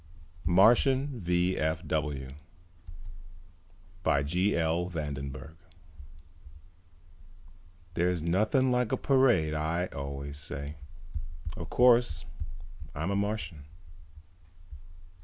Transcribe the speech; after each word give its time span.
net 0.47 0.53
MARTIAN 0.55 1.19
V. 1.19 1.59
F. 1.59 1.85
W. 1.85 2.33
By 4.01 4.23
G. 4.23 4.57
L. 4.57 4.87
VANDENBURG 4.89 5.55
_There's 7.93 8.23
nothing 8.23 8.71
like 8.71 8.91
a 8.91 8.97
parade, 8.97 9.53
I 9.53 9.85
always 9.93 10.39
say. 10.39 10.77
Of 11.55 11.69
course, 11.69 12.25
I'm 12.95 13.11
a 13.11 13.15
Martian. 13.15 13.65